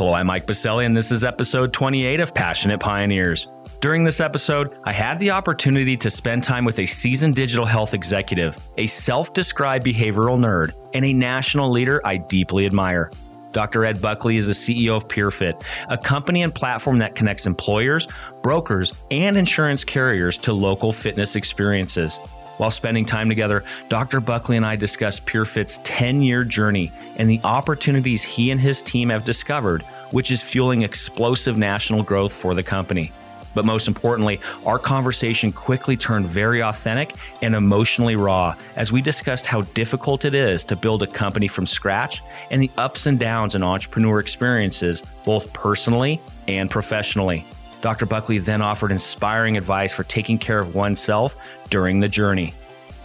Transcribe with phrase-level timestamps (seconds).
[0.00, 3.48] Hello, I'm Mike Biselli, and this is episode 28 of Passionate Pioneers.
[3.82, 7.92] During this episode, I had the opportunity to spend time with a seasoned digital health
[7.92, 13.10] executive, a self described behavioral nerd, and a national leader I deeply admire.
[13.52, 13.84] Dr.
[13.84, 18.06] Ed Buckley is the CEO of PeerFit, a company and platform that connects employers,
[18.42, 22.18] brokers, and insurance carriers to local fitness experiences.
[22.60, 24.20] While spending time together, Dr.
[24.20, 29.08] Buckley and I discussed PeerFit's 10 year journey and the opportunities he and his team
[29.08, 29.80] have discovered,
[30.10, 33.12] which is fueling explosive national growth for the company.
[33.54, 39.46] But most importantly, our conversation quickly turned very authentic and emotionally raw as we discussed
[39.46, 42.20] how difficult it is to build a company from scratch
[42.50, 47.46] and the ups and downs in entrepreneur experiences, both personally and professionally.
[47.80, 48.04] Dr.
[48.04, 51.38] Buckley then offered inspiring advice for taking care of oneself
[51.70, 52.52] during the journey.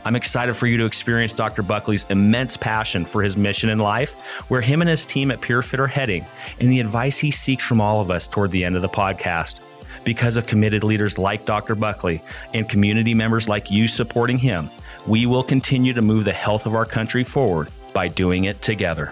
[0.06, 1.64] I'm excited for you to experience Dr.
[1.64, 4.12] Buckley's immense passion for his mission in life,
[4.50, 6.24] where him and his team at PeerFit are heading,
[6.60, 9.56] and the advice he seeks from all of us toward the end of the podcast.
[10.04, 11.74] Because of committed leaders like Dr.
[11.74, 12.22] Buckley
[12.54, 14.70] and community members like you supporting him,
[15.08, 19.12] we will continue to move the health of our country forward by doing it together.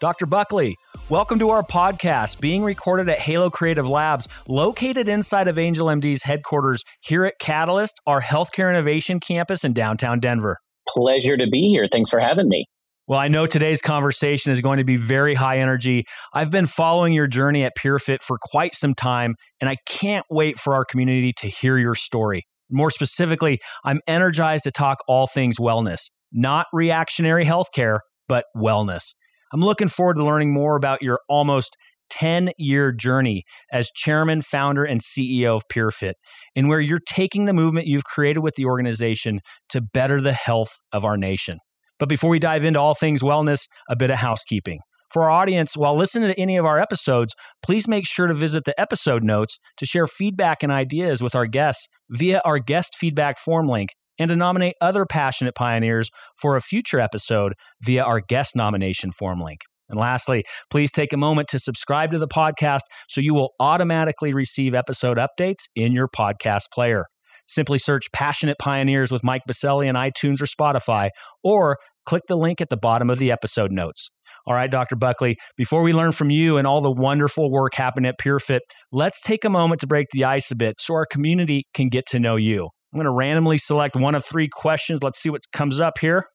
[0.00, 0.24] Dr.
[0.24, 0.76] Buckley,
[1.10, 6.22] welcome to our podcast being recorded at Halo Creative Labs, located inside of Angel MD's
[6.22, 10.56] headquarters here at Catalyst, our healthcare innovation campus in downtown Denver.
[10.88, 11.86] Pleasure to be here.
[11.92, 12.64] Thanks for having me.
[13.08, 16.06] Well, I know today's conversation is going to be very high energy.
[16.32, 20.58] I've been following your journey at PeerFit for quite some time, and I can't wait
[20.58, 22.46] for our community to hear your story.
[22.70, 29.12] More specifically, I'm energized to talk all things wellness, not reactionary healthcare, but wellness.
[29.52, 31.76] I'm looking forward to learning more about your almost
[32.10, 36.14] 10 year journey as chairman, founder, and CEO of PeerFit,
[36.54, 39.40] and where you're taking the movement you've created with the organization
[39.70, 41.58] to better the health of our nation.
[41.98, 44.80] But before we dive into all things wellness, a bit of housekeeping.
[45.12, 48.64] For our audience, while listening to any of our episodes, please make sure to visit
[48.64, 53.36] the episode notes to share feedback and ideas with our guests via our guest feedback
[53.38, 53.90] form link
[54.20, 59.40] and to nominate other passionate pioneers for a future episode via our guest nomination form
[59.40, 59.62] link.
[59.88, 64.32] And lastly, please take a moment to subscribe to the podcast so you will automatically
[64.32, 67.06] receive episode updates in your podcast player.
[67.48, 71.08] Simply search Passionate Pioneers with Mike Biselli in iTunes or Spotify,
[71.42, 74.10] or click the link at the bottom of the episode notes.
[74.46, 74.94] All right, Dr.
[74.94, 78.60] Buckley, before we learn from you and all the wonderful work happening at PeerFit,
[78.92, 82.06] let's take a moment to break the ice a bit so our community can get
[82.06, 82.68] to know you.
[82.92, 85.00] I'm going to randomly select one of three questions.
[85.02, 86.26] Let's see what comes up here.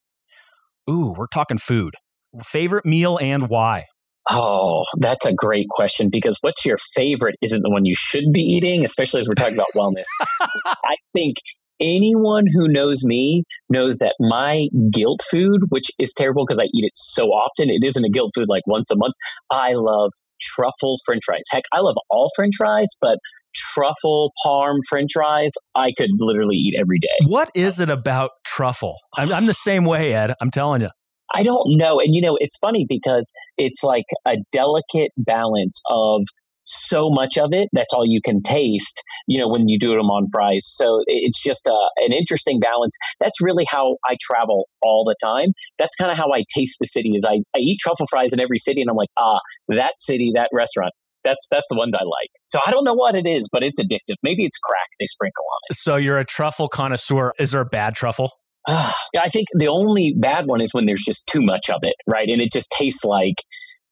[0.90, 1.96] Ooh, we're talking food.
[2.44, 3.86] Favorite meal and why?
[4.30, 8.42] Oh, that's a great question because what's your favorite isn't the one you should be
[8.42, 10.06] eating, especially as we're talking about wellness.
[10.66, 11.36] I think
[11.80, 16.86] anyone who knows me knows that my guilt food, which is terrible because I eat
[16.86, 19.14] it so often, it isn't a guilt food like once a month.
[19.52, 20.12] I love
[20.42, 21.44] truffle french fries.
[21.52, 23.20] Heck, I love all french fries, but
[23.56, 27.08] truffle parm french fries i could literally eat every day.
[27.26, 28.98] What is it about truffle?
[29.16, 30.34] I'm, I'm, the same way ed.
[30.42, 30.90] I'm telling you
[31.34, 32.00] i don't know.
[32.00, 36.22] And you know it's funny because it's like a delicate balance of
[36.68, 40.10] so much of it that's all you can taste you know when you do them
[40.10, 40.66] on fries.
[40.66, 42.96] So it's just a, an interesting balance.
[43.20, 45.54] That's really how i travel all the time.
[45.78, 48.40] That's kind of how i taste the city is I, I eat truffle fries in
[48.40, 50.94] every city and i'm like ah that city that restaurant
[51.26, 52.30] that's that's the ones I like.
[52.48, 54.16] So I don't know what it is, but it's addictive.
[54.24, 55.76] Maybe it's crack they sprinkle on it.
[55.76, 57.34] So you're a truffle connoisseur.
[57.38, 58.32] Is there a bad truffle?
[58.68, 58.92] Uh,
[59.22, 62.30] I think the only bad one is when there's just too much of it, right?
[62.30, 63.36] And it just tastes like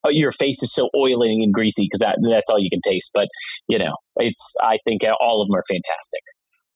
[0.04, 3.12] oh, your face is so oily and greasy because that, that's all you can taste.
[3.14, 3.28] But
[3.68, 6.22] you know, it's I think all of them are fantastic.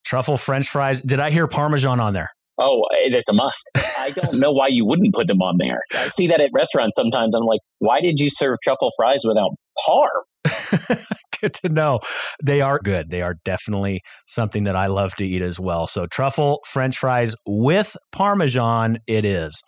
[0.04, 1.02] Truffle French fries.
[1.02, 2.30] Did I hear Parmesan on there?
[2.60, 3.70] Oh, it's a must.
[4.00, 5.80] I don't know why you wouldn't put them on there.
[5.94, 7.36] I see that at restaurants sometimes.
[7.36, 9.52] I'm like, why did you serve truffle fries without
[9.88, 10.08] parm?
[11.42, 12.00] good to know.
[12.44, 13.10] They are good.
[13.10, 15.88] They are definitely something that I love to eat as well.
[15.88, 19.62] So, truffle French fries with Parmesan, it is.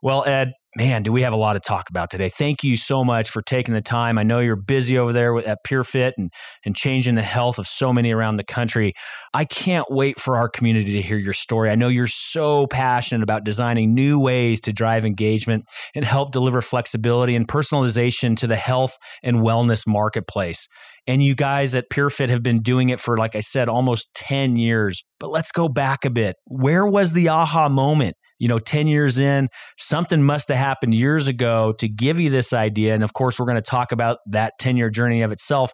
[0.00, 2.28] Well, Ed, man, do we have a lot to talk about today.
[2.28, 4.16] Thank you so much for taking the time.
[4.16, 6.30] I know you're busy over there at PeerFit and,
[6.64, 8.92] and changing the health of so many around the country.
[9.34, 11.68] I can't wait for our community to hear your story.
[11.68, 15.64] I know you're so passionate about designing new ways to drive engagement
[15.96, 20.68] and help deliver flexibility and personalization to the health and wellness marketplace.
[21.08, 24.54] And you guys at PeerFit have been doing it for, like I said, almost 10
[24.54, 25.02] years.
[25.18, 26.36] But let's go back a bit.
[26.44, 28.14] Where was the aha moment?
[28.38, 32.52] You know 10 years in something must have happened years ago to give you this
[32.52, 35.72] idea and of course we're going to talk about that 10 year journey of itself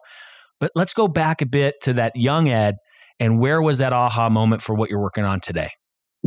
[0.59, 2.75] but let's go back a bit to that young ed
[3.19, 5.69] and where was that aha moment for what you're working on today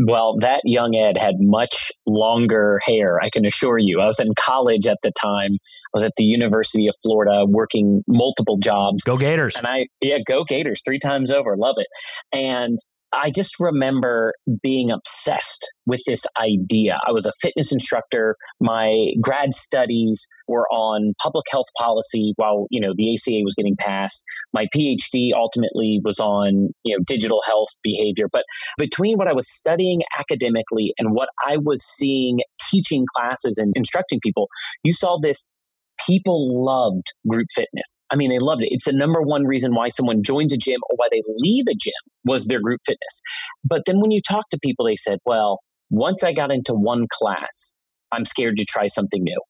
[0.06, 4.00] well, that young Ed had much longer hair, I can assure you.
[4.00, 5.54] I was in college at the time.
[5.54, 9.02] I was at the University of Florida working multiple jobs.
[9.02, 9.56] Go Gators.
[9.56, 11.56] And I, yeah, go Gators three times over.
[11.56, 11.88] Love it.
[12.32, 12.78] And
[13.12, 16.98] I just remember being obsessed with this idea.
[17.06, 18.36] I was a fitness instructor.
[18.60, 23.76] My grad studies were on public health policy while, you know, the ACA was getting
[23.76, 24.24] passed.
[24.52, 28.26] My PhD ultimately was on, you know, digital health behavior.
[28.30, 28.44] But
[28.76, 32.40] between what I was studying academically and what I was seeing
[32.70, 34.48] teaching classes and instructing people,
[34.82, 35.48] you saw this
[36.08, 37.98] people loved group fitness.
[38.10, 38.68] I mean, they loved it.
[38.70, 41.74] It's the number one reason why someone joins a gym or why they leave a
[41.74, 41.92] gym
[42.24, 43.22] was their group fitness.
[43.64, 45.60] But then when you talk to people, they said, well,
[45.90, 47.74] once I got into one class,
[48.12, 49.40] I'm scared to try something new.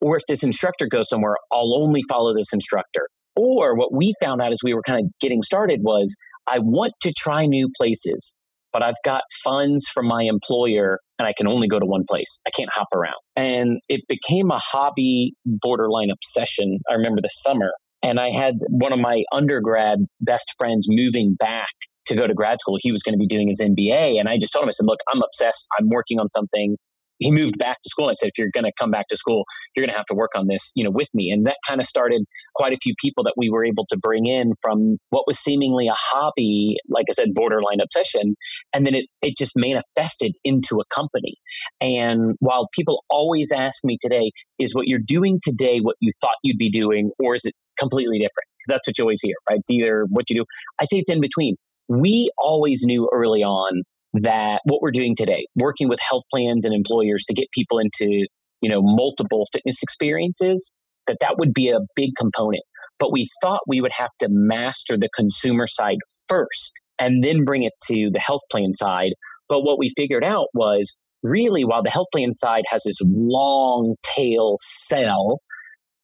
[0.00, 3.08] Or if this instructor goes somewhere, I'll only follow this instructor.
[3.36, 6.16] Or what we found out as we were kind of getting started was
[6.46, 8.34] I want to try new places
[8.78, 12.40] but I've got funds from my employer and I can only go to one place.
[12.46, 13.16] I can't hop around.
[13.34, 16.78] And it became a hobby borderline obsession.
[16.88, 17.72] I remember the summer.
[18.04, 21.72] And I had one of my undergrad best friends moving back
[22.06, 22.78] to go to grad school.
[22.80, 24.20] He was going to be doing his MBA.
[24.20, 25.66] And I just told him, I said, look, I'm obsessed.
[25.76, 26.76] I'm working on something
[27.18, 28.08] he moved back to school.
[28.08, 29.44] I said, if you're going to come back to school,
[29.74, 31.30] you're going to have to work on this, you know, with me.
[31.30, 32.24] And that kind of started
[32.54, 35.88] quite a few people that we were able to bring in from what was seemingly
[35.88, 38.34] a hobby, like I said, borderline obsession.
[38.72, 41.34] And then it, it just manifested into a company.
[41.80, 46.34] And while people always ask me today, is what you're doing today what you thought
[46.42, 48.46] you'd be doing, or is it completely different?
[48.58, 49.58] Because that's what you always hear, right?
[49.58, 50.44] It's either what you do.
[50.80, 51.56] I say it's in between.
[51.88, 53.82] We always knew early on
[54.14, 58.26] that what we're doing today, working with health plans and employers to get people into,
[58.60, 60.74] you know, multiple fitness experiences,
[61.06, 62.62] that that would be a big component.
[62.98, 67.62] But we thought we would have to master the consumer side first and then bring
[67.62, 69.12] it to the health plan side.
[69.48, 73.94] But what we figured out was really while the health plan side has this long
[74.02, 75.40] tail sell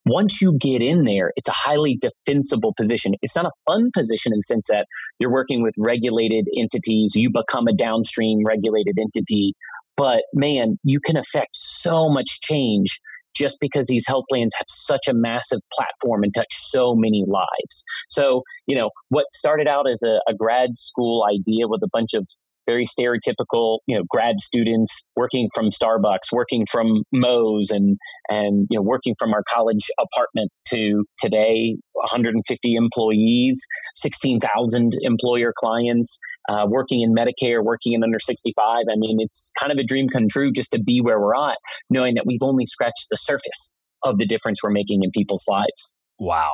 [0.05, 3.13] once you get in there, it's a highly defensible position.
[3.21, 4.85] It's not a fun position in the sense that
[5.19, 9.53] you're working with regulated entities, you become a downstream regulated entity.
[9.97, 12.99] But man, you can affect so much change
[13.35, 17.83] just because these health plans have such a massive platform and touch so many lives.
[18.09, 22.13] So, you know, what started out as a, a grad school idea with a bunch
[22.13, 22.25] of
[22.65, 27.97] very stereotypical, you know, grad students working from Starbucks, working from Moe's, and
[28.29, 33.61] and you know, working from our college apartment to today, 150 employees,
[33.95, 36.19] 16,000 employer clients,
[36.49, 38.85] uh, working in Medicare, working in under 65.
[38.89, 41.57] I mean, it's kind of a dream come true just to be where we're at,
[41.89, 45.95] knowing that we've only scratched the surface of the difference we're making in people's lives.
[46.19, 46.53] Wow.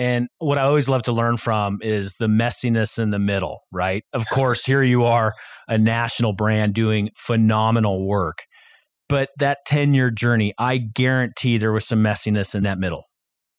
[0.00, 4.02] And what I always love to learn from is the messiness in the middle, right?
[4.14, 5.34] Of course, here you are,
[5.68, 8.46] a national brand doing phenomenal work.
[9.10, 13.04] But that 10 year journey, I guarantee there was some messiness in that middle.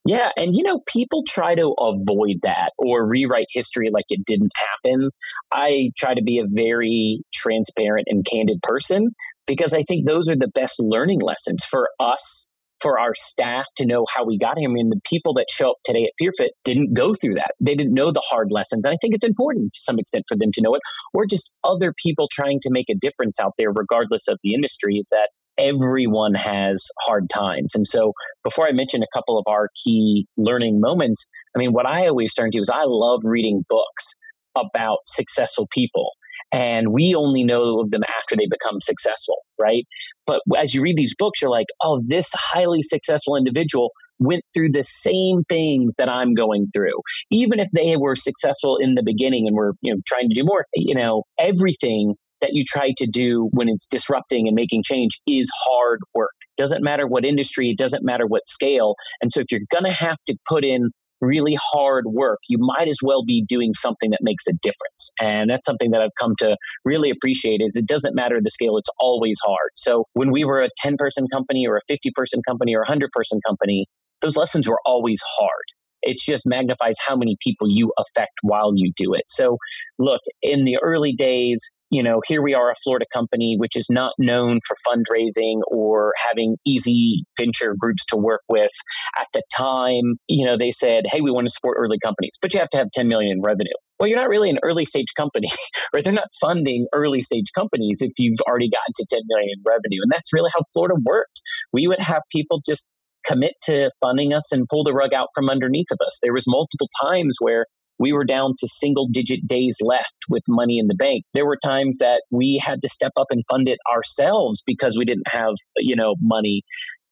[0.04, 0.30] Yeah.
[0.36, 5.12] And, you know, people try to avoid that or rewrite history like it didn't happen.
[5.52, 9.12] I try to be a very transparent and candid person
[9.46, 12.50] because I think those are the best learning lessons for us
[12.82, 14.70] for our staff to know how we got here.
[14.70, 17.52] I mean, the people that show up today at PeerFit didn't go through that.
[17.60, 18.86] They didn't know the hard lessons.
[18.86, 20.82] And I think it's important to some extent for them to know it,
[21.14, 24.96] or just other people trying to make a difference out there, regardless of the industry,
[24.96, 27.76] is that everyone has hard times.
[27.76, 31.86] And so before I mention a couple of our key learning moments, I mean, what
[31.86, 34.16] I always turn to is I love reading books
[34.56, 36.12] about successful people
[36.52, 39.86] and we only know of them after they become successful, right?
[40.26, 44.70] But as you read these books, you're like, oh, this highly successful individual went through
[44.72, 47.02] the same things that I'm going through.
[47.32, 50.44] Even if they were successful in the beginning and were, you know, trying to do
[50.44, 55.20] more, you know, everything that you try to do when it's disrupting and making change
[55.28, 56.32] is hard work.
[56.58, 58.96] Doesn't matter what industry, it doesn't matter what scale.
[59.22, 60.92] And so if you're going to have to put in
[61.22, 65.12] really hard work, you might as well be doing something that makes a difference.
[65.22, 68.78] And that's something that I've come to really appreciate is it doesn't matter the scale,
[68.78, 69.70] it's always hard.
[69.76, 72.90] So when we were a 10 person company or a 50 person company or a
[72.90, 73.86] 100 person company,
[74.22, 75.64] those lessons were always hard.
[76.04, 79.24] It just magnifies how many people you affect while you do it.
[79.28, 79.58] So,
[80.00, 83.88] look, in the early days, you know, here we are, a Florida company which is
[83.90, 88.72] not known for fundraising or having easy venture groups to work with.
[89.20, 92.54] At the time, you know, they said, hey, we want to support early companies, but
[92.54, 93.74] you have to have 10 million in revenue.
[94.00, 95.50] Well, you're not really an early stage company,
[95.94, 96.04] right?
[96.04, 100.00] They're not funding early stage companies if you've already gotten to 10 million in revenue.
[100.02, 101.42] And that's really how Florida worked.
[101.74, 102.88] We would have people just
[103.28, 106.20] commit to funding us and pull the rug out from underneath of us.
[106.24, 107.66] There was multiple times where
[108.02, 111.24] we were down to single digit days left with money in the bank.
[111.36, 115.06] There were times that we had to step up and fund it ourselves because we
[115.06, 116.64] didn't have, you know, money.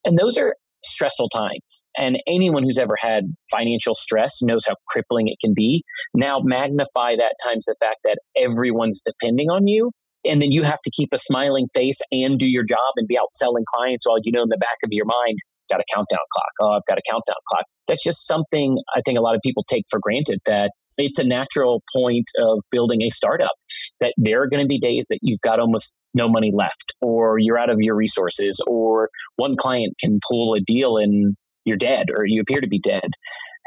[0.03, 1.85] And those are stressful times.
[1.95, 5.83] And anyone who's ever had financial stress knows how crippling it can be.
[6.15, 9.91] Now magnify that times the fact that everyone's depending on you.
[10.25, 13.17] And then you have to keep a smiling face and do your job and be
[13.17, 15.37] out selling clients while you know in the back of your mind,
[15.69, 16.51] got a countdown clock.
[16.61, 17.65] Oh, I've got a countdown clock.
[17.87, 21.23] That's just something I think a lot of people take for granted that it's a
[21.23, 23.51] natural point of building a startup
[24.01, 27.37] that there are going to be days that you've got almost no money left or
[27.39, 32.07] you're out of your resources or one client can pull a deal and you're dead
[32.15, 33.09] or you appear to be dead.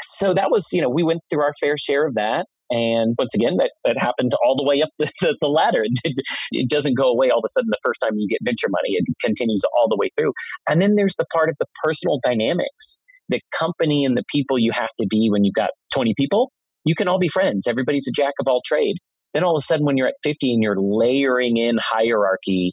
[0.03, 2.47] So that was, you know, we went through our fair share of that.
[2.71, 5.85] And once again, that, that happened all the way up the, the, the ladder.
[6.05, 6.15] It,
[6.53, 8.97] it, doesn't go away all of a sudden the first time you get venture money.
[8.97, 10.33] It continues all the way through.
[10.69, 12.99] And then there's the part of the personal dynamics,
[13.29, 16.51] the company and the people you have to be when you've got 20 people.
[16.85, 17.67] You can all be friends.
[17.67, 18.97] Everybody's a jack of all trade.
[19.35, 22.73] Then all of a sudden, when you're at 50 and you're layering in hierarchy,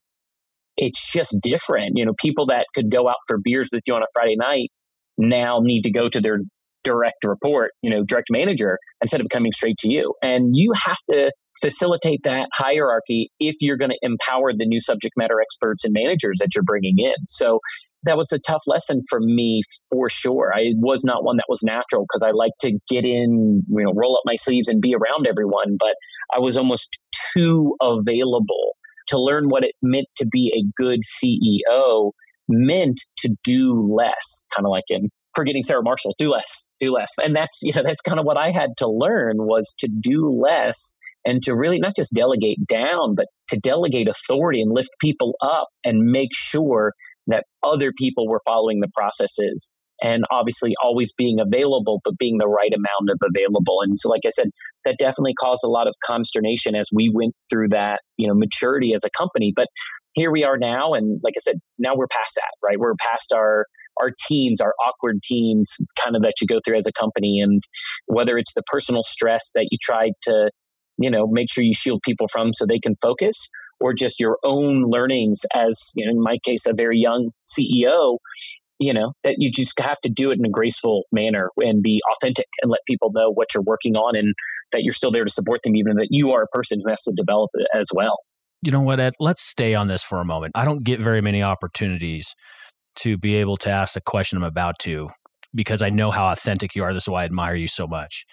[0.78, 1.98] it's just different.
[1.98, 4.70] You know, people that could go out for beers with you on a Friday night
[5.18, 6.40] now need to go to their
[6.84, 10.14] direct report, you know, direct manager instead of coming straight to you.
[10.22, 15.14] And you have to facilitate that hierarchy if you're going to empower the new subject
[15.18, 17.16] matter experts and managers that you're bringing in.
[17.28, 17.60] So
[18.04, 19.62] that was a tough lesson for me
[19.92, 20.52] for sure.
[20.56, 23.94] I was not one that was natural because I like to get in, you know,
[23.94, 25.96] roll up my sleeves and be around everyone, but
[26.34, 26.98] I was almost
[27.34, 28.76] too available
[29.08, 32.12] to learn what it meant to be a good CEO
[32.48, 37.14] meant to do less, kind of like in forgetting Sarah Marshall, do less, do less.
[37.24, 40.30] And that's, you know, that's kind of what I had to learn was to do
[40.30, 45.36] less and to really not just delegate down, but to delegate authority and lift people
[45.42, 46.92] up and make sure
[47.28, 49.72] that other people were following the processes
[50.04, 53.78] and obviously always being available, but being the right amount of available.
[53.82, 54.50] And so, like I said,
[54.84, 58.94] that definitely caused a lot of consternation as we went through that, you know, maturity
[58.94, 59.54] as a company.
[59.56, 59.68] But
[60.14, 62.78] here we are now, and like I said, now we're past that, right?
[62.78, 63.66] We're past our
[64.00, 67.62] our teams, our awkward teams, kind of that you go through as a company, and
[68.08, 70.50] whether it's the personal stress that you try to,
[70.98, 74.38] you know, make sure you shield people from so they can focus, or just your
[74.44, 78.18] own learnings as, you know, in my case, a very young CEO,
[78.80, 82.02] you know, that you just have to do it in a graceful manner and be
[82.14, 84.34] authentic and let people know what you're working on and
[84.72, 87.04] that you're still there to support them, even that you are a person who has
[87.04, 88.18] to develop it as well.
[88.62, 89.14] You know what, Ed?
[89.20, 90.52] Let's stay on this for a moment.
[90.56, 92.36] I don't get very many opportunities
[93.02, 95.10] to be able to ask the question I'm about to
[95.54, 96.94] because I know how authentic you are.
[96.94, 98.26] This is why I admire you so much.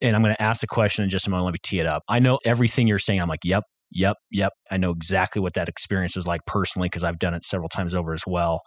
[0.00, 1.46] And I'm going to ask the question in just a moment.
[1.46, 2.02] Let me tee it up.
[2.08, 3.20] I know everything you're saying.
[3.20, 4.52] I'm like, yep, yep, yep.
[4.70, 7.94] I know exactly what that experience is like personally because I've done it several times
[7.94, 8.60] over as well.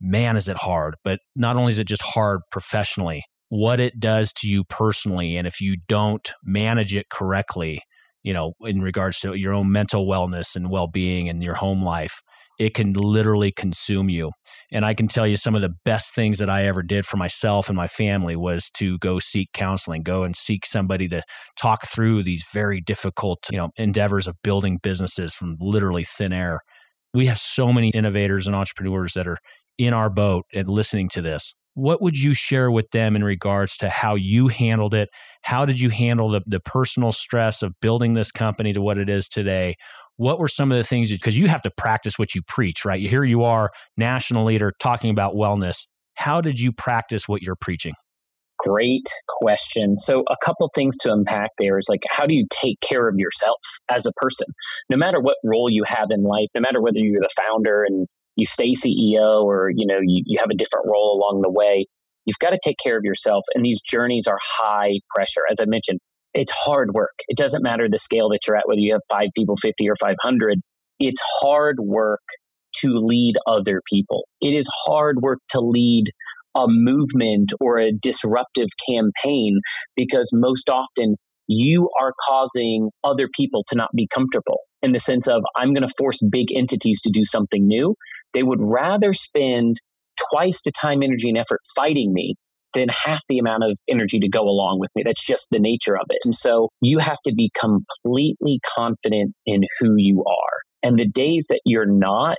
[0.00, 0.96] Man, is it hard.
[1.04, 5.36] But not only is it just hard professionally, what it does to you personally.
[5.36, 7.80] And if you don't manage it correctly,
[8.22, 11.84] you know, in regards to your own mental wellness and well being and your home
[11.84, 12.22] life,
[12.62, 14.30] it can literally consume you.
[14.70, 17.16] And I can tell you some of the best things that I ever did for
[17.16, 21.22] myself and my family was to go seek counseling, go and seek somebody to
[21.60, 26.60] talk through these very difficult, you know, endeavors of building businesses from literally thin air.
[27.12, 29.38] We have so many innovators and entrepreneurs that are
[29.76, 31.54] in our boat and listening to this.
[31.74, 35.08] What would you share with them in regards to how you handled it?
[35.42, 39.08] How did you handle the, the personal stress of building this company to what it
[39.08, 39.76] is today?
[40.16, 43.00] what were some of the things because you have to practice what you preach right?
[43.00, 45.86] Here you are national leader talking about wellness.
[46.14, 47.94] How did you practice what you're preaching?
[48.58, 49.08] Great
[49.40, 49.98] question.
[49.98, 53.16] So a couple things to unpack there is like how do you take care of
[53.16, 53.58] yourself
[53.90, 54.46] as a person?
[54.90, 58.06] No matter what role you have in life no matter whether you're the founder and
[58.36, 61.86] you stay ceo or you know you, you have a different role along the way
[62.24, 65.64] you've got to take care of yourself and these journeys are high pressure as i
[65.66, 65.98] mentioned
[66.34, 67.12] it's hard work.
[67.28, 69.96] It doesn't matter the scale that you're at, whether you have five people, 50 or
[69.96, 70.58] 500.
[70.98, 72.22] It's hard work
[72.76, 74.24] to lead other people.
[74.40, 76.06] It is hard work to lead
[76.54, 79.60] a movement or a disruptive campaign
[79.96, 81.16] because most often
[81.48, 85.86] you are causing other people to not be comfortable in the sense of I'm going
[85.86, 87.94] to force big entities to do something new.
[88.34, 89.76] They would rather spend
[90.32, 92.34] twice the time, energy, and effort fighting me
[92.74, 95.02] than half the amount of energy to go along with me.
[95.02, 96.18] That's just the nature of it.
[96.24, 100.58] And so you have to be completely confident in who you are.
[100.82, 102.38] And the days that you're not,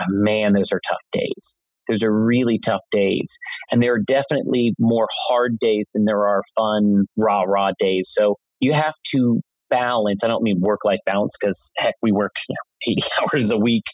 [0.00, 1.64] oh man, those are tough days.
[1.88, 3.38] Those are really tough days.
[3.72, 8.10] And there are definitely more hard days than there are fun, rah, rah days.
[8.12, 10.24] So you have to balance.
[10.24, 13.58] I don't mean work life balance because heck, we work you know, 80 hours a
[13.58, 13.84] week,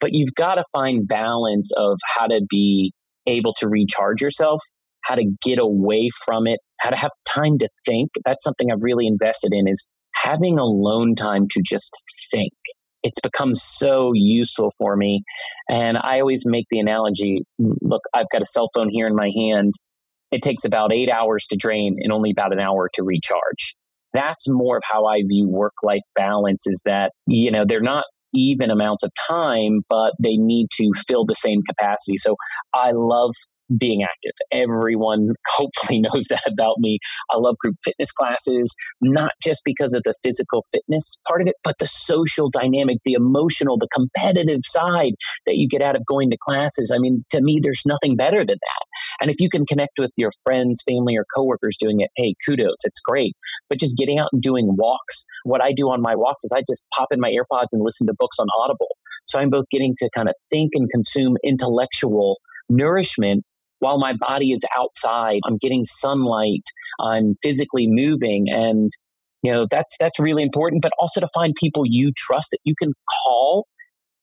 [0.00, 2.92] but you've got to find balance of how to be
[3.26, 4.60] able to recharge yourself,
[5.04, 8.10] how to get away from it, how to have time to think.
[8.24, 12.52] That's something I've really invested in is having alone time to just think
[13.04, 15.22] it's become so useful for me.
[15.68, 19.30] And I always make the analogy look, I've got a cell phone here in my
[19.36, 19.74] hand.
[20.32, 23.76] It takes about eight hours to drain and only about an hour to recharge.
[24.14, 28.04] That's more of how I view work life balance is that, you know, they're not
[28.32, 32.16] even amounts of time, but they need to fill the same capacity.
[32.16, 32.36] So
[32.74, 33.32] I love
[33.78, 34.32] being active.
[34.52, 36.98] Everyone hopefully knows that about me.
[37.30, 41.56] I love group fitness classes, not just because of the physical fitness part of it,
[41.62, 45.12] but the social dynamic, the emotional, the competitive side
[45.46, 46.92] that you get out of going to classes.
[46.94, 48.86] I mean, to me, there's nothing better than that.
[49.20, 52.84] And if you can connect with your friends, family, or coworkers doing it, hey, kudos,
[52.84, 53.34] it's great.
[53.68, 56.60] But just getting out and doing walks, what I do on my walks is I
[56.60, 58.96] just pop in my AirPods and listen to books on Audible.
[59.26, 63.44] So I'm both getting to kind of think and consume intellectual nourishment
[63.84, 66.66] while my body is outside, I'm getting sunlight,
[67.00, 68.90] I'm physically moving and
[69.42, 72.74] you know that's that's really important but also to find people you trust that you
[72.78, 73.66] can call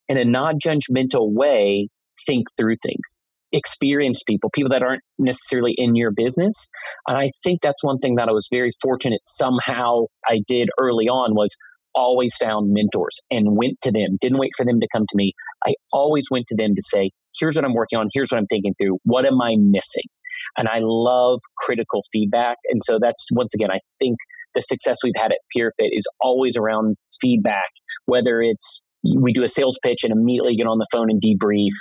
[0.09, 1.89] in a non-judgmental way
[2.25, 6.69] think through things experienced people people that aren't necessarily in your business
[7.07, 11.07] and i think that's one thing that i was very fortunate somehow i did early
[11.07, 11.55] on was
[11.93, 15.33] always found mentors and went to them didn't wait for them to come to me.
[15.65, 18.47] I always went to them to say here's what I'm working on, here's what I'm
[18.47, 20.05] thinking through, what am I missing?
[20.57, 22.57] And I love critical feedback.
[22.69, 24.17] And so that's once again, I think
[24.55, 27.69] the success we've had at PeerFit is always around feedback,
[28.05, 31.71] whether it's we do a sales pitch and immediately get on the phone and debrief,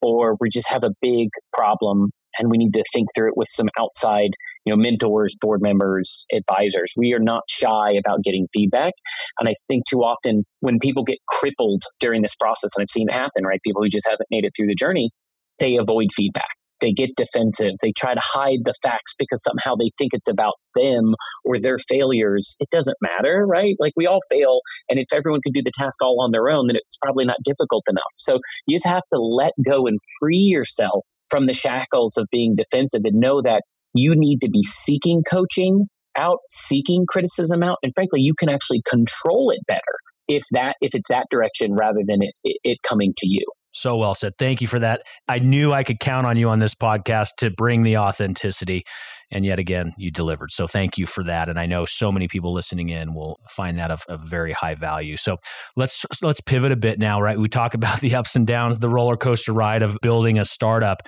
[0.00, 3.48] or we just have a big problem and we need to think through it with
[3.50, 4.30] some outside
[4.64, 6.94] you know mentors board members advisors.
[6.96, 8.92] We are not shy about getting feedback.
[9.38, 13.08] And i think too often when people get crippled during this process and i've seen
[13.08, 13.60] it happen right?
[13.64, 15.10] People who just haven't made it through the journey
[15.58, 16.48] they avoid feedback.
[16.80, 17.74] They get defensive.
[17.80, 21.78] They try to hide the facts because somehow they think it's about them or their
[21.78, 22.56] failures.
[22.58, 23.76] It doesn't matter right?
[23.78, 26.66] Like we all fail and if everyone could do the task all on their own
[26.66, 28.02] then it's probably not difficult enough.
[28.16, 32.56] So you just have to let go and free yourself from the shackles of being
[32.56, 33.62] defensive and know that
[33.94, 38.82] you need to be seeking coaching out, seeking criticism out, and frankly, you can actually
[38.88, 39.80] control it better
[40.28, 43.44] if that if it's that direction rather than it, it, it coming to you.
[43.74, 44.34] So well said.
[44.38, 45.02] Thank you for that.
[45.26, 48.84] I knew I could count on you on this podcast to bring the authenticity.
[49.30, 50.50] And yet again, you delivered.
[50.50, 51.48] So thank you for that.
[51.48, 54.74] And I know so many people listening in will find that of, of very high
[54.74, 55.16] value.
[55.16, 55.38] So
[55.74, 57.38] let's let's pivot a bit now, right?
[57.38, 61.02] We talk about the ups and downs, the roller coaster ride of building a startup.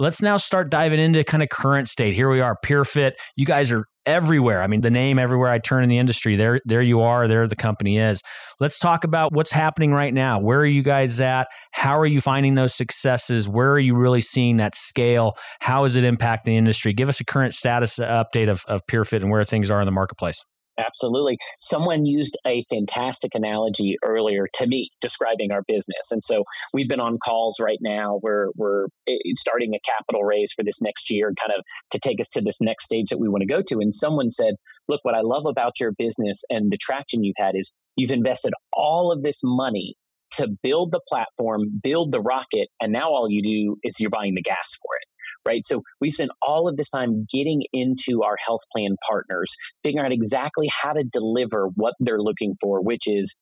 [0.00, 2.14] Let's now start diving into kind of current state.
[2.14, 3.14] Here we are, PeerFit.
[3.34, 4.62] You guys are everywhere.
[4.62, 7.48] I mean, the name everywhere I turn in the industry, there, there you are, there
[7.48, 8.22] the company is.
[8.60, 10.38] Let's talk about what's happening right now.
[10.38, 11.48] Where are you guys at?
[11.72, 13.48] How are you finding those successes?
[13.48, 15.32] Where are you really seeing that scale?
[15.62, 16.92] How is it impacting the industry?
[16.92, 19.92] Give us a current status update of, of PeerFit and where things are in the
[19.92, 20.44] marketplace.
[20.78, 21.38] Absolutely.
[21.58, 26.12] Someone used a fantastic analogy earlier to me describing our business.
[26.12, 28.20] And so we've been on calls right now.
[28.22, 32.20] We're, we're eh, starting a capital raise for this next year, kind of to take
[32.20, 33.80] us to this next stage that we want to go to.
[33.80, 34.54] And someone said,
[34.88, 38.52] Look, what I love about your business and the traction you've had is you've invested
[38.72, 39.96] all of this money
[40.32, 44.34] to build the platform, build the rocket, and now all you do is you're buying
[44.34, 45.08] the gas for it
[45.46, 45.64] right?
[45.64, 50.12] So we spend all of this time getting into our health plan partners, figuring out
[50.12, 53.36] exactly how to deliver what they're looking for, which is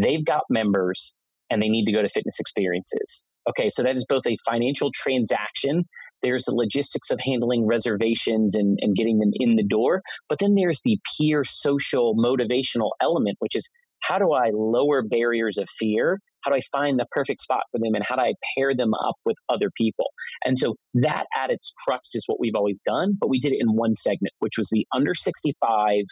[0.00, 1.14] they've got members
[1.50, 3.24] and they need to go to fitness experiences.
[3.48, 5.84] Okay, so that is both a financial transaction.
[6.22, 10.02] There's the logistics of handling reservations and, and getting them in the door.
[10.28, 15.58] But then there's the peer social motivational element, which is how do I lower barriers
[15.58, 18.34] of fear how do I find the perfect spot for them and how do I
[18.56, 20.06] pair them up with other people?
[20.44, 23.60] And so that at its crux is what we've always done, but we did it
[23.60, 26.02] in one segment, which was the under 65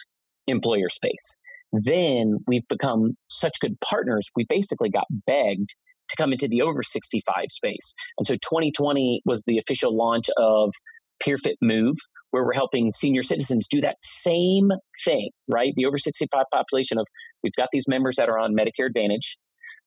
[0.47, 1.37] employer space.
[1.73, 5.69] Then we've become such good partners, we basically got begged
[6.09, 7.93] to come into the over 65 space.
[8.17, 10.71] And so 2020 was the official launch of
[11.23, 11.95] PeerFit Move,
[12.31, 14.71] where we're helping senior citizens do that same
[15.05, 15.73] thing, right?
[15.75, 17.05] The over 65 population of
[17.43, 19.37] we've got these members that are on Medicare Advantage.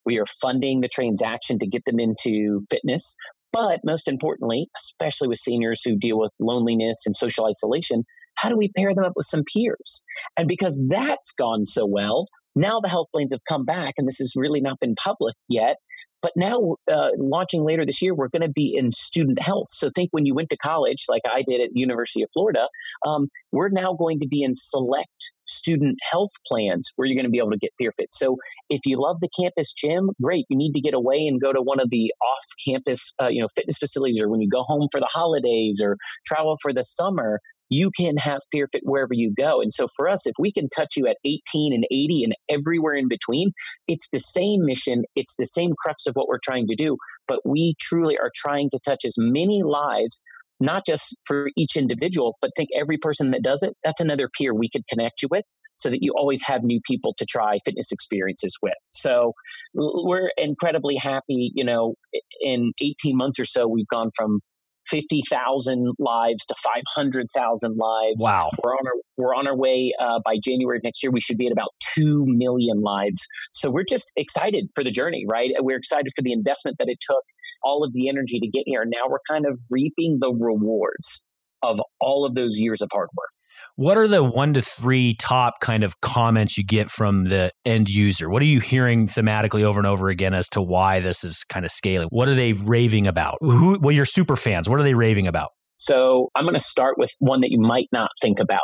[0.05, 3.17] We are funding the transaction to get them into fitness.
[3.53, 8.05] But most importantly, especially with seniors who deal with loneliness and social isolation,
[8.37, 10.03] how do we pair them up with some peers?
[10.37, 14.19] And because that's gone so well, now the health plans have come back, and this
[14.19, 15.77] has really not been public yet.
[16.25, 19.69] But now, uh, launching later this year, we're going to be in student health.
[19.69, 22.67] So think when you went to college, like I did at University of Florida,
[23.07, 27.31] um, we're now going to be in select student health plans where you're going to
[27.31, 28.07] be able to get PeerFit.
[28.13, 28.39] So
[28.71, 30.47] if you love the campus gym, great.
[30.49, 33.49] You need to get away and go to one of the off-campus, uh, you know,
[33.55, 37.39] fitness facilities, or when you go home for the holidays or travel for the summer
[37.71, 39.61] you can have PeerFit wherever you go.
[39.61, 42.95] And so for us, if we can touch you at 18 and 80 and everywhere
[42.95, 43.53] in between,
[43.89, 46.97] it's the same mission, it's the same crux of what we're trying to do,
[47.29, 50.21] but we truly are trying to touch as many lives
[50.61, 54.55] not just for each individual, but think every person that does it, that's another peer
[54.55, 55.45] we could connect you with
[55.77, 58.75] so that you always have new people to try fitness experiences with.
[58.91, 59.33] So
[59.75, 61.51] we're incredibly happy.
[61.55, 61.95] You know,
[62.41, 64.41] in 18 months or so, we've gone from
[64.89, 66.55] 50,000 lives to
[66.97, 68.17] 500,000 lives.
[68.19, 68.51] Wow.
[68.63, 71.11] We're on our, we're on our way uh, by January of next year.
[71.11, 73.27] We should be at about 2 million lives.
[73.53, 75.51] So we're just excited for the journey, right?
[75.61, 77.23] We're excited for the investment that it took,
[77.63, 78.85] all of the energy to get here.
[78.87, 81.25] Now we're kind of reaping the rewards
[81.63, 83.31] of all of those years of hard work.
[83.77, 87.89] What are the one to three top kind of comments you get from the end
[87.89, 88.31] user?
[88.31, 91.67] What are you hearing thematically over and over again as to why this is kind
[91.67, 92.07] of scaling?
[92.13, 93.39] What are they raving about?
[93.41, 95.51] Who, well, your super fans, what are they raving about?
[95.75, 98.61] So I'm going to start with one that you might not think about.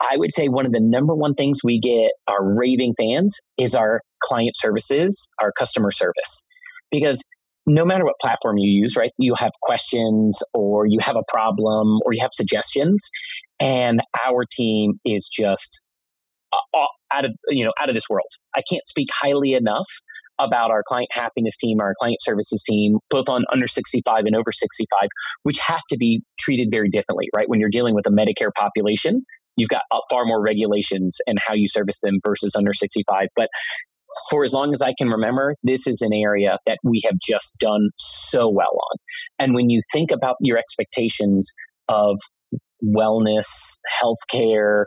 [0.00, 3.74] I would say one of the number one things we get our raving fans is
[3.74, 6.46] our client services, our customer service.
[6.92, 7.20] Because
[7.66, 12.00] no matter what platform you use, right, you have questions or you have a problem
[12.04, 13.10] or you have suggestions
[13.60, 15.84] and our team is just
[16.52, 18.28] uh, uh, out of you know out of this world.
[18.56, 19.88] I can't speak highly enough
[20.38, 24.50] about our client happiness team, our client services team, both on under 65 and over
[24.50, 25.08] 65,
[25.44, 27.48] which have to be treated very differently, right?
[27.48, 29.24] When you're dealing with a Medicare population,
[29.56, 33.28] you've got uh, far more regulations and how you service them versus under 65.
[33.36, 33.48] But
[34.30, 37.56] for as long as I can remember, this is an area that we have just
[37.58, 38.96] done so well on.
[39.38, 41.52] And when you think about your expectations
[41.88, 42.18] of
[42.84, 44.84] wellness, healthcare,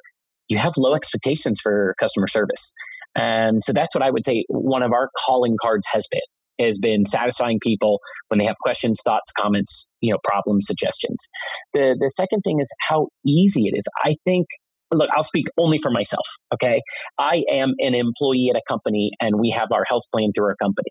[0.48, 2.74] you have low expectations for customer service.
[3.16, 6.22] And so that's what I would say one of our calling cards has been
[6.58, 8.00] has been satisfying people
[8.30, 11.28] when they have questions, thoughts, comments, you know, problems, suggestions.
[11.74, 13.86] The the second thing is how easy it is.
[14.04, 14.48] I think
[14.92, 16.82] look, I'll speak only for myself, okay?
[17.18, 20.56] I am an employee at a company and we have our health plan through our
[20.56, 20.90] company.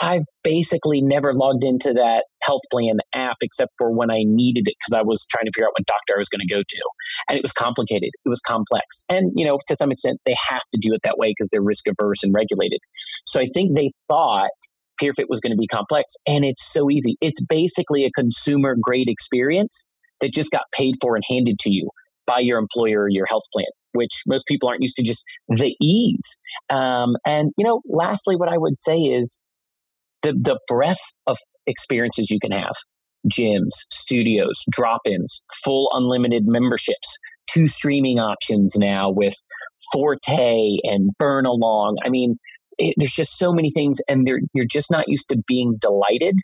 [0.00, 4.74] I've basically never logged into that health plan app except for when I needed it
[4.80, 6.80] because I was trying to figure out what doctor I was going to go to.
[7.28, 9.04] And it was complicated, it was complex.
[9.08, 11.62] And, you know, to some extent, they have to do it that way because they're
[11.62, 12.80] risk averse and regulated.
[13.26, 14.50] So I think they thought
[15.00, 17.16] PeerFit was going to be complex, and it's so easy.
[17.20, 19.88] It's basically a consumer grade experience
[20.20, 21.88] that just got paid for and handed to you
[22.32, 26.38] by your employer your health plan which most people aren't used to just the ease
[26.70, 29.42] um, and you know lastly what i would say is
[30.22, 32.74] the, the breadth of experiences you can have
[33.28, 37.18] gyms, studios, drop ins, full unlimited memberships,
[37.48, 39.34] two streaming options now with
[39.92, 41.94] Forte and Burnalong.
[42.04, 42.36] I mean,
[42.78, 46.36] it, there's just so many things, and you're just not used to being delighted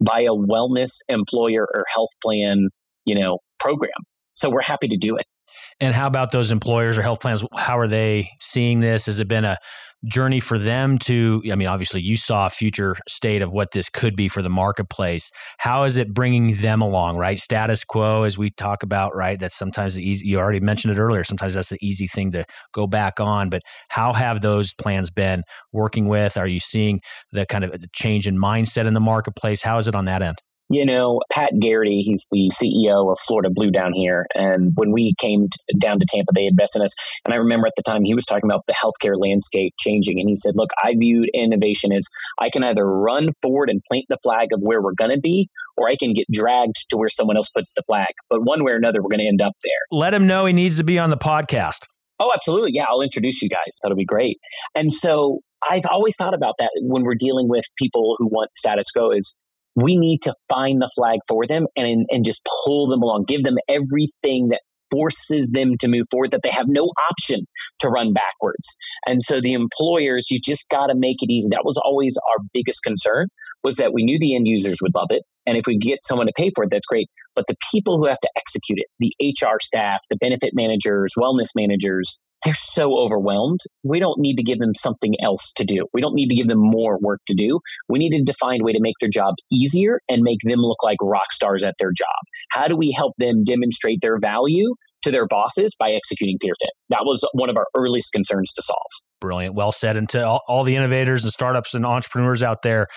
[0.00, 2.68] by a wellness employer or health plan,
[3.04, 3.90] you know, program.
[4.34, 5.26] So we're happy to do it.
[5.80, 7.42] And how about those employers or health plans?
[7.54, 9.06] How are they seeing this?
[9.06, 9.56] Has it been a
[10.06, 11.42] journey for them to?
[11.50, 14.50] I mean, obviously, you saw a future state of what this could be for the
[14.50, 15.30] marketplace.
[15.58, 17.16] How is it bringing them along?
[17.16, 19.14] Right, status quo, as we talk about.
[19.14, 20.26] Right, that's sometimes the easy.
[20.26, 21.24] You already mentioned it earlier.
[21.24, 23.50] Sometimes that's the easy thing to go back on.
[23.50, 26.36] But how have those plans been working with?
[26.36, 27.00] Are you seeing
[27.32, 29.62] the kind of uh, change in mindset in the marketplace?
[29.62, 30.36] How is it on that end?
[30.74, 34.26] You know, Pat Geraghty, he's the CEO of Florida Blue down here.
[34.34, 36.94] And when we came t- down to Tampa, they invested in us.
[37.24, 40.18] And I remember at the time he was talking about the healthcare landscape changing.
[40.18, 42.08] And he said, Look, I viewed innovation as
[42.40, 45.48] I can either run forward and plant the flag of where we're going to be,
[45.76, 48.10] or I can get dragged to where someone else puts the flag.
[48.28, 49.72] But one way or another, we're going to end up there.
[49.92, 51.86] Let him know he needs to be on the podcast.
[52.18, 52.72] Oh, absolutely.
[52.72, 53.78] Yeah, I'll introduce you guys.
[53.80, 54.38] That'll be great.
[54.74, 58.90] And so I've always thought about that when we're dealing with people who want status
[58.90, 59.34] quo is
[59.76, 63.44] we need to find the flag for them and, and just pull them along, give
[63.44, 64.60] them everything that
[64.90, 67.40] forces them to move forward that they have no option
[67.80, 68.76] to run backwards.
[69.08, 71.48] And so the employers, you just got to make it easy.
[71.50, 73.28] That was always our biggest concern
[73.64, 75.22] was that we knew the end users would love it.
[75.46, 77.08] And if we get someone to pay for it, that's great.
[77.34, 81.50] But the people who have to execute it, the HR staff, the benefit managers, wellness
[81.56, 83.60] managers, they're so overwhelmed.
[83.82, 85.86] We don't need to give them something else to do.
[85.92, 87.60] We don't need to give them more work to do.
[87.88, 90.82] We need to find a way to make their job easier and make them look
[90.82, 92.06] like rock stars at their job.
[92.52, 96.70] How do we help them demonstrate their value to their bosses by executing PeerFit?
[96.90, 98.78] That was one of our earliest concerns to solve.
[99.20, 99.54] Brilliant.
[99.54, 99.96] Well said.
[99.96, 102.88] And to all, all the innovators and startups and entrepreneurs out there,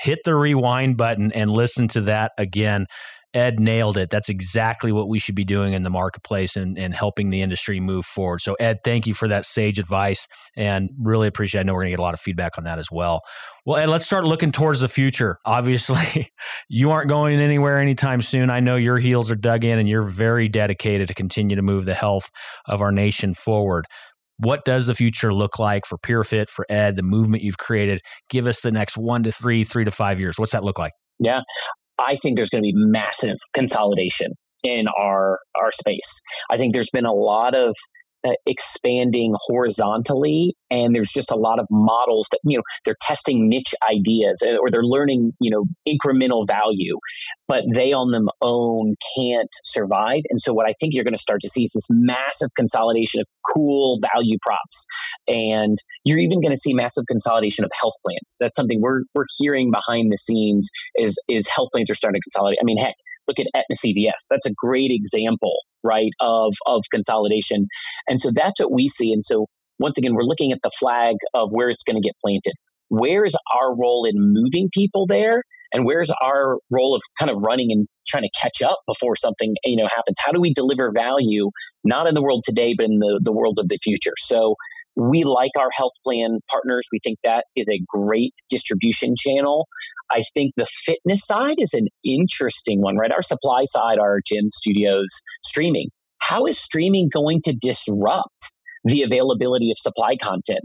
[0.00, 2.86] hit the rewind button and listen to that again.
[3.34, 4.10] Ed nailed it.
[4.10, 7.80] That's exactly what we should be doing in the marketplace and, and helping the industry
[7.80, 8.40] move forward.
[8.40, 11.62] So, Ed, thank you for that sage advice and really appreciate it.
[11.62, 13.22] I know we're going to get a lot of feedback on that as well.
[13.64, 15.38] Well, Ed, let's start looking towards the future.
[15.46, 16.30] Obviously,
[16.68, 18.50] you aren't going anywhere anytime soon.
[18.50, 21.84] I know your heels are dug in and you're very dedicated to continue to move
[21.84, 22.30] the health
[22.66, 23.86] of our nation forward.
[24.38, 28.00] What does the future look like for PeerFit, for Ed, the movement you've created?
[28.28, 30.38] Give us the next one to three, three to five years.
[30.38, 30.92] What's that look like?
[31.20, 31.42] Yeah,
[32.06, 36.20] I think there's going to be massive consolidation in our our space.
[36.50, 37.76] I think there's been a lot of
[38.26, 43.48] uh, expanding horizontally and there's just a lot of models that you know they're testing
[43.48, 46.96] niche ideas uh, or they're learning you know incremental value
[47.48, 50.20] but they on them own can't survive.
[50.30, 53.20] And so what i think you're going to start to see is this massive consolidation
[53.20, 54.86] of cool value props
[55.28, 58.36] and you're even going to see massive consolidation of health plans.
[58.40, 62.24] That's something we're we're hearing behind the scenes is is health plans are starting to
[62.30, 62.58] consolidate.
[62.60, 62.94] I mean heck
[63.32, 64.26] look at Aetna CVS.
[64.30, 67.66] That's a great example, right, of of consolidation.
[68.08, 69.12] And so that's what we see.
[69.12, 69.46] And so
[69.78, 72.54] once again, we're looking at the flag of where it's going to get planted.
[72.88, 75.42] Where is our role in moving people there?
[75.74, 79.54] And where's our role of kind of running and trying to catch up before something
[79.64, 80.18] you know happens?
[80.24, 81.50] How do we deliver value
[81.84, 84.12] not in the world today, but in the, the world of the future?
[84.18, 84.54] So
[84.94, 86.86] we like our health plan partners.
[86.92, 89.66] We think that is a great distribution channel.
[90.12, 93.12] I think the fitness side is an interesting one, right?
[93.12, 95.08] Our supply side, our gym studios,
[95.44, 95.88] streaming.
[96.18, 100.64] How is streaming going to disrupt the availability of supply content?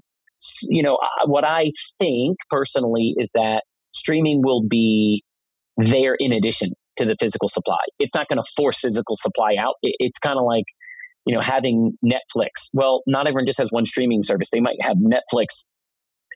[0.69, 5.23] You know, what I think personally is that streaming will be
[5.77, 7.77] there in addition to the physical supply.
[7.99, 9.75] It's not going to force physical supply out.
[9.81, 10.65] It's kind of like
[11.27, 12.69] you know, having Netflix.
[12.73, 14.49] Well, not everyone just has one streaming service.
[14.49, 15.65] They might have Netflix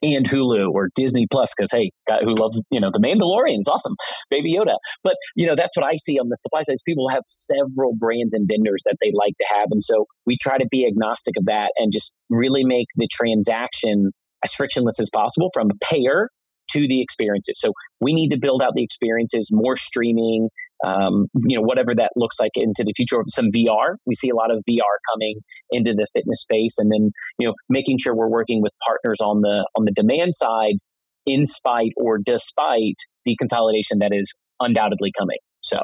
[0.02, 3.94] and Hulu or Disney Plus because hey, who loves you know the Mandalorian is awesome,
[4.30, 4.76] Baby Yoda.
[5.04, 6.76] But you know that's what I see on the supply side.
[6.86, 10.58] People have several brands and vendors that they like to have, and so we try
[10.58, 14.10] to be agnostic of that and just really make the transaction
[14.44, 16.28] as frictionless as possible from a payer
[16.70, 17.60] to the experiences.
[17.60, 20.48] So we need to build out the experiences, more streaming,
[20.84, 23.20] um, you know, whatever that looks like into the future.
[23.20, 23.96] Of some VR.
[24.06, 25.40] We see a lot of VR coming
[25.70, 29.40] into the fitness space, and then you know, making sure we're working with partners on
[29.40, 30.76] the on the demand side,
[31.26, 35.38] in spite or despite the consolidation that is undoubtedly coming.
[35.60, 35.78] So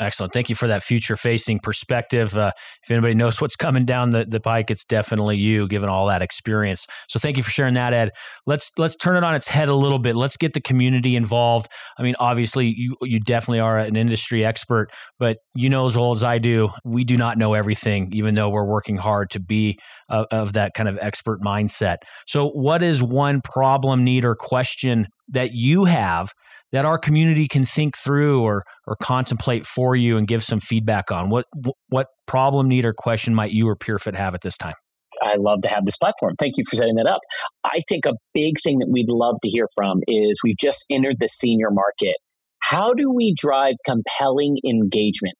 [0.00, 0.32] Excellent.
[0.32, 2.36] Thank you for that future facing perspective.
[2.36, 2.52] Uh,
[2.84, 6.22] if anybody knows what's coming down the, the pike, it's definitely you, given all that
[6.22, 6.86] experience.
[7.08, 8.12] So thank you for sharing that, Ed.
[8.46, 10.14] Let's let's turn it on its head a little bit.
[10.14, 11.68] Let's get the community involved.
[11.98, 16.12] I mean, obviously, you you definitely are an industry expert, but you know as well
[16.12, 19.80] as I do, we do not know everything, even though we're working hard to be
[20.08, 21.96] uh, of that kind of expert mindset.
[22.28, 26.32] So, what is one problem, need, or question that you have
[26.72, 31.10] that our community can think through or or contemplate for you and give some feedback
[31.10, 31.30] on?
[31.30, 31.46] What
[31.88, 34.74] what problem, need, or question might you or PeerFit have at this time?
[35.22, 36.34] I love to have this platform.
[36.38, 37.20] Thank you for setting that up.
[37.64, 41.16] I think a big thing that we'd love to hear from is we've just entered
[41.18, 42.16] the senior market.
[42.60, 45.34] How do we drive compelling engagement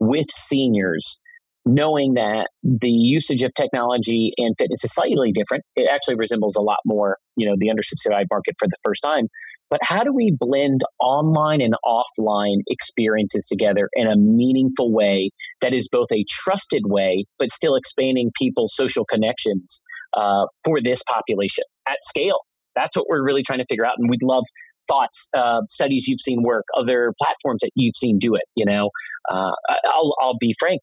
[0.00, 1.20] with seniors,
[1.66, 5.64] knowing that the usage of technology and fitness is slightly different?
[5.76, 9.02] It actually resembles a lot more, you know, the under 65 market for the first
[9.02, 9.26] time.
[9.70, 15.72] But how do we blend online and offline experiences together in a meaningful way that
[15.72, 19.80] is both a trusted way, but still expanding people's social connections
[20.14, 22.40] uh, for this population at scale?
[22.74, 23.94] That's what we're really trying to figure out.
[23.96, 24.44] And we'd love
[24.88, 28.42] thoughts, uh, studies you've seen work, other platforms that you've seen do it.
[28.56, 28.90] You know,
[29.30, 29.52] uh,
[29.84, 30.80] I'll, I'll be frank.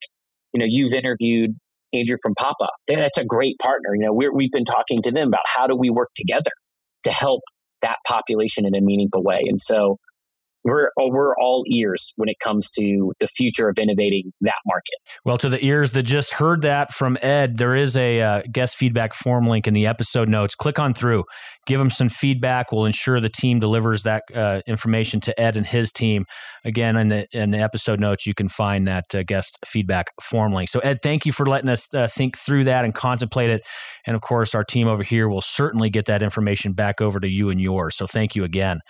[0.52, 1.56] You know, you've interviewed
[1.92, 2.68] Andrew from Papa.
[2.88, 3.94] That's a great partner.
[3.94, 6.50] You know, we have been talking to them about how do we work together
[7.04, 7.42] to help
[7.82, 9.42] that population in a meaningful way.
[9.46, 9.98] And so
[10.68, 14.96] we're oh, we're all ears when it comes to the future of innovating that market.
[15.24, 18.76] Well, to the ears that just heard that from Ed, there is a uh, guest
[18.76, 20.54] feedback form link in the episode notes.
[20.54, 21.24] Click on through,
[21.66, 22.72] give them some feedback.
[22.72, 26.26] We'll ensure the team delivers that uh, information to Ed and his team.
[26.64, 30.52] Again, in the in the episode notes, you can find that uh, guest feedback form
[30.52, 30.68] link.
[30.68, 33.62] So, Ed, thank you for letting us uh, think through that and contemplate it.
[34.06, 37.28] And of course, our team over here will certainly get that information back over to
[37.28, 37.96] you and yours.
[37.96, 38.80] So, thank you again.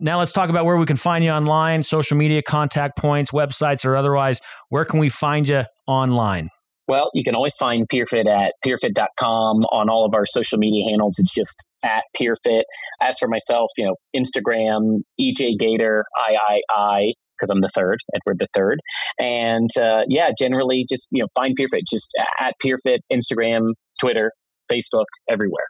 [0.00, 3.84] Now let's talk about where we can find you online, social media contact points, websites,
[3.84, 4.40] or otherwise.
[4.68, 6.48] Where can we find you online?
[6.88, 11.18] Well, you can always find PeerFit at peerfit.com on all of our social media handles.
[11.18, 12.62] It's just at PeerFit.
[13.00, 18.48] As for myself, you know, Instagram, EJ Gator, III, because I'm the third, Edward the
[18.54, 18.80] third.
[19.20, 24.32] And uh, yeah, generally just, you know, find PeerFit, just at PeerFit, Instagram, Twitter,
[24.70, 25.66] Facebook, everywhere.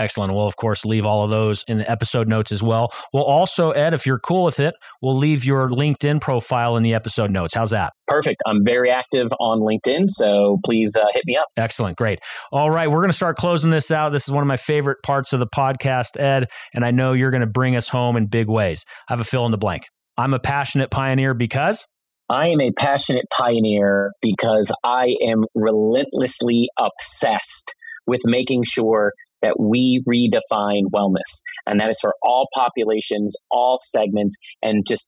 [0.00, 0.32] Excellent.
[0.32, 2.90] We'll, of course, leave all of those in the episode notes as well.
[3.12, 6.94] We'll also, Ed, if you're cool with it, we'll leave your LinkedIn profile in the
[6.94, 7.52] episode notes.
[7.52, 7.92] How's that?
[8.06, 8.40] Perfect.
[8.46, 11.48] I'm very active on LinkedIn, so please uh, hit me up.
[11.58, 11.98] Excellent.
[11.98, 12.18] Great.
[12.50, 12.90] All right.
[12.90, 14.08] We're going to start closing this out.
[14.08, 17.30] This is one of my favorite parts of the podcast, Ed, and I know you're
[17.30, 18.86] going to bring us home in big ways.
[19.06, 19.84] I have a fill in the blank.
[20.16, 21.86] I'm a passionate pioneer because.
[22.30, 27.74] I am a passionate pioneer because I am relentlessly obsessed
[28.06, 31.42] with making sure that we redefine wellness.
[31.66, 35.06] And that is for all populations, all segments, and just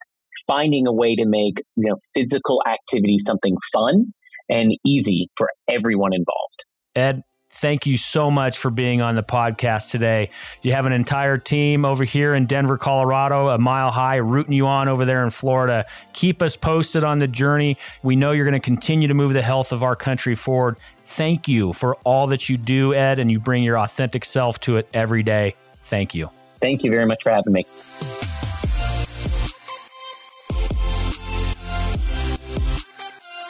[0.48, 4.12] finding a way to make you know physical activity something fun
[4.48, 6.64] and easy for everyone involved.
[6.94, 10.30] Ed, thank you so much for being on the podcast today.
[10.62, 14.66] You have an entire team over here in Denver, Colorado, a mile high, rooting you
[14.66, 15.86] on over there in Florida.
[16.12, 17.76] Keep us posted on the journey.
[18.02, 20.78] We know you're going to continue to move the health of our country forward.
[21.04, 24.76] Thank you for all that you do, Ed, and you bring your authentic self to
[24.76, 25.54] it every day.
[25.82, 26.30] Thank you.
[26.60, 27.66] Thank you very much for having me.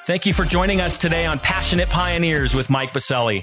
[0.04, 3.42] Thank you for joining us today on Passionate Pioneers with Mike Biselli.